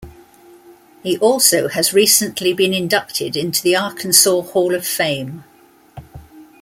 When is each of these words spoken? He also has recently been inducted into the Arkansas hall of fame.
He 1.03 1.19
also 1.19 1.67
has 1.67 1.93
recently 1.93 2.53
been 2.53 2.73
inducted 2.73 3.37
into 3.37 3.61
the 3.61 3.75
Arkansas 3.75 4.41
hall 4.41 4.73
of 4.73 4.83
fame. 4.83 5.43